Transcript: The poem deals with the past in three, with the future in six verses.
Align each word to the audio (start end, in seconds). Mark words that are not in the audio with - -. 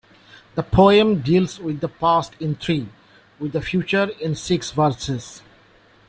The 0.55 0.63
poem 0.63 1.21
deals 1.21 1.59
with 1.59 1.79
the 1.79 1.87
past 1.87 2.33
in 2.39 2.55
three, 2.55 2.89
with 3.37 3.51
the 3.51 3.61
future 3.61 4.09
in 4.19 4.33
six 4.33 4.71
verses. 4.71 5.43